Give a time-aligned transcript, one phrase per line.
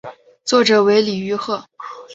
[0.43, 1.63] 作者为李愚赫。